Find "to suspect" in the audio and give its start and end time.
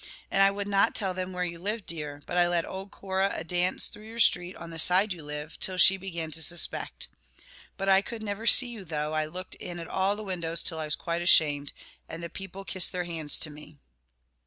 6.31-7.07